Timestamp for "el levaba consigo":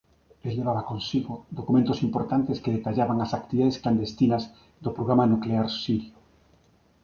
0.43-1.45